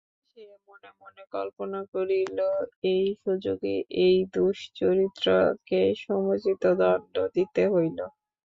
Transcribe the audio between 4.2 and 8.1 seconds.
দুশ্চরিত্রাকে সমুচিত দণ্ড দিতে হইল।